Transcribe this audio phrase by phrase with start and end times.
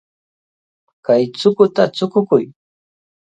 [1.05, 2.45] Kay chukuta chukukuy.